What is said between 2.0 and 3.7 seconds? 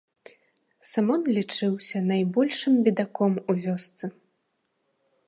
найбольшым бедаком у